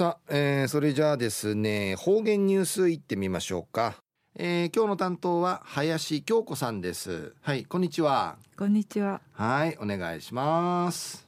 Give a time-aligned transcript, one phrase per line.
[0.00, 3.96] さあ、えー、それじゃあですね方言ニュースいってみましょうか、
[4.34, 7.34] えー、今日の担当は林京子さんです。
[7.42, 8.38] はいこんにちは。
[8.56, 9.20] こんにちは。
[9.32, 11.26] はいお願いします。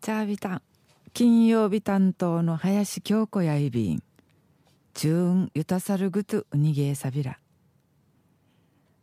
[0.00, 0.62] チャービタン
[1.14, 4.02] 金曜日担当の林京子やいびん。
[4.94, 7.38] 中運ゆたさるぐとうにげえさびら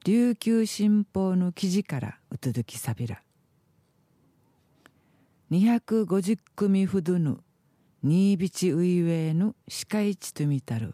[0.03, 3.21] 琉球新報の記事からうとどきさびら
[5.49, 7.37] 250組ほどの
[8.07, 10.93] 新ビチウイウェイの司会地とみたる。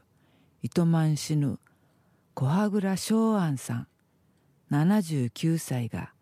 [0.63, 1.59] 糸満市の
[2.33, 3.88] 小羽倉昭安さん。
[4.71, 6.13] 79歳が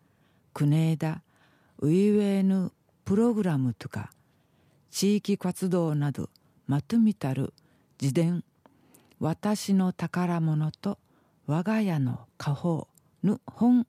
[0.52, 1.22] 国枝
[1.78, 2.72] ウイウェイの
[3.04, 4.10] プログラムとか
[4.90, 6.28] 地域活動など
[6.66, 7.54] まとめたる
[8.02, 8.42] 自伝。
[9.20, 10.98] 私の宝物と
[11.46, 12.88] 我が家の家宝
[13.22, 13.86] の本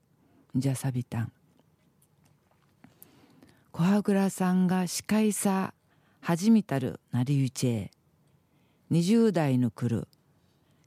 [0.56, 1.32] じゃさびたん。
[3.72, 5.74] 小羽倉さんが司会さ
[6.24, 7.92] 始めたるなりゆちえ
[8.92, 10.08] 20代の来る。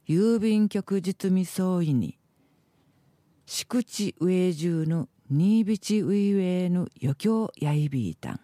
[0.07, 2.17] 郵便局実務総意に。
[3.45, 8.39] 敷地上中の新ビチウイウェイの余興やいびいたん。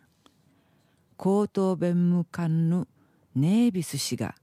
[1.15, 2.89] 高等弁務官の
[3.35, 4.35] ネービス氏が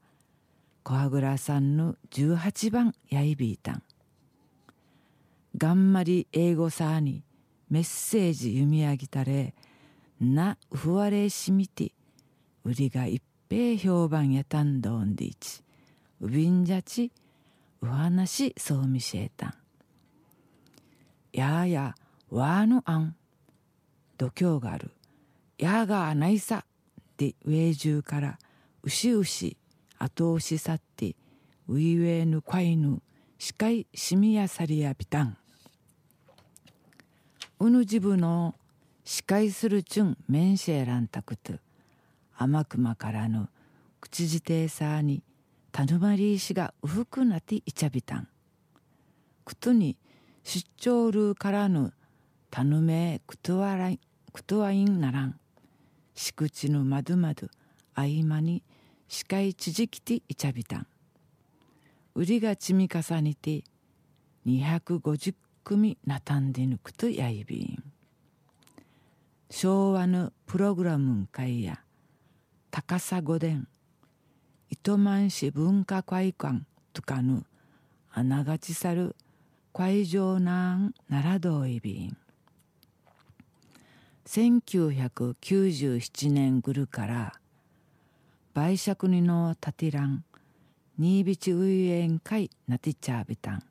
[0.84, 3.82] 小羽倉さんの18番やいびいたん。
[5.58, 7.22] がんまり英語さに
[7.68, 9.54] メッセージ読み上げたれ
[10.18, 11.92] なふわれしみて。
[12.68, 15.62] 売りが一平評判やたんどんでいち
[16.20, 17.10] うびんじゃち
[17.80, 19.54] う話そうみせえたん。
[21.32, 21.94] やや
[22.28, 23.16] わのあん
[24.18, 24.90] 度胸がある。
[25.56, 26.66] やがないさ
[27.16, 28.38] で上中から
[28.82, 29.56] うしうし
[29.98, 31.16] 後押し去って
[31.68, 33.00] ういうえぬかいぬ
[33.38, 35.38] 視界しみやさりやびたん。
[37.60, 38.54] うぬじぶの
[39.04, 41.54] 視界するちゅんめんしえらんたくと
[42.64, 43.48] くまからぬ
[44.00, 45.22] 口じてさに
[45.72, 48.28] たぬまり石がうふくなっていちゃびたん。
[49.44, 49.96] くとに
[50.44, 51.92] 出張るからぬ
[52.50, 54.00] たぬめくとわらい
[54.32, 55.38] くとわいんならん。
[56.14, 57.48] しくちぬまどまど
[57.94, 58.62] 合間に
[59.08, 60.86] 視界ちじきていちゃびたん。
[62.14, 63.62] 売りが積み重ねて
[64.46, 65.34] 250
[65.64, 67.82] 組なたんでぬくとやいびん。
[69.50, 71.80] 昭和のプログラムんかいや
[72.80, 73.64] 高さ御殿。
[74.70, 76.60] 糸満市文化会館
[76.92, 77.44] とかぬ
[78.12, 79.16] あながちさる
[79.72, 82.16] 会場なんならどいびん。
[84.26, 87.32] 1997年ぐるから
[88.54, 90.22] 売借にのたてらん
[90.96, 93.64] 新ビチウイエン会なてちゃびたん。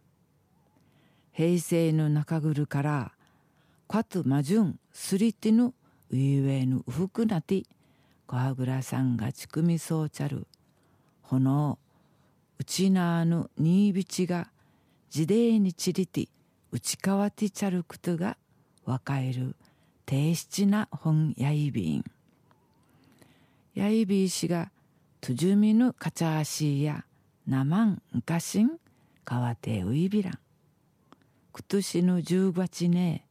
[1.32, 3.14] 平成の中ぐるから
[3.88, 5.74] かとまじゅんすりてぬ
[6.12, 7.64] ウイウエぬうふくなて
[8.28, 10.48] 小羽倉さんがちくみそうちゃる。
[11.22, 11.80] ほの
[12.60, 14.50] うちなあぬ新ビチが
[15.16, 16.28] 自伝にちりて
[16.74, 18.36] 打ち変わてちゃることが
[18.84, 19.56] わかえる。
[20.06, 22.04] 低質な本やいびん。
[23.76, 24.72] やいびいしが
[25.22, 27.06] とじゅみぬかちゃあしいや
[27.48, 28.72] なまんんかしん
[29.24, 30.40] かわてういびらん。
[31.54, 33.26] くとしぬ十月ね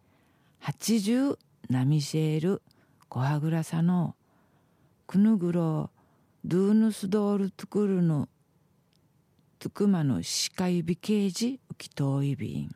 [0.59, 2.63] 八十なみせえる
[3.11, 4.15] 小はぐらさの
[5.07, 5.91] くぬぐろ
[6.45, 8.29] ドゥーヌスドールトゥクルの
[9.61, 12.75] トゥクマの視界美形児浮きといびん。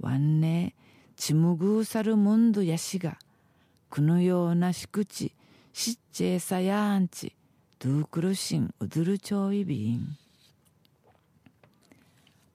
[0.00, 0.74] わんね
[1.16, 3.16] ちむぐうさるもんどやしが
[3.88, 5.34] くのようなしくち
[5.72, 7.34] しっちえさやんち
[7.78, 10.18] ドゥークルシンうどるちょいびん。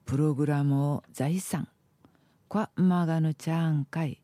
[0.06, 1.68] プログラムを財産
[2.48, 4.22] こわまがぬちゃんかい。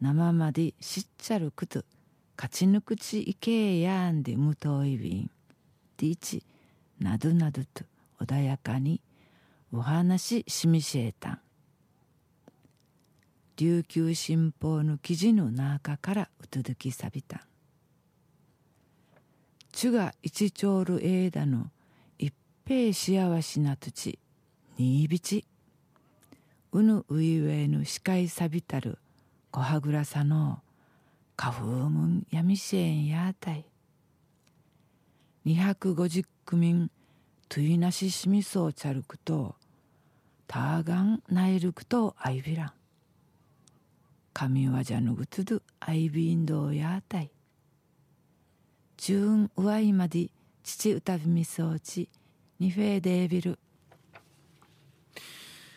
[0.00, 1.84] 生までしっちゃるくと
[2.40, 5.30] 勝ち抜くちいけやんでむといびん
[5.98, 6.42] でいち
[6.98, 7.84] などなどと
[8.18, 9.02] 穏やかに
[9.70, 11.32] お話ししみしえた。
[11.32, 11.40] ん
[13.58, 17.36] 琉球新報の記事の中からうとどきさびた。
[17.36, 17.40] ん
[19.70, 21.66] ちが一丁る枝の
[22.18, 22.32] 一
[22.66, 24.18] 平幸しな土地
[24.78, 25.44] 新びち
[26.72, 28.96] うぬういうえぬ視界さびたる
[29.50, 30.62] 小はぐらさの
[31.40, 33.64] 花風むんやみせんやたい。
[35.46, 36.90] 250組
[37.48, 39.54] といなししみそうちゃるくと
[40.46, 42.72] たがんないるくとあいびらん。
[44.34, 47.30] 神はじゃぬぐつどあいびんどうやたい。
[48.98, 50.28] じゅんうわいまで
[50.62, 52.10] 父うたびみそうち
[52.58, 53.58] にフェーデービル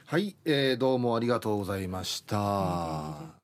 [0.08, 3.42] はい、えー、どうもありがとうございました。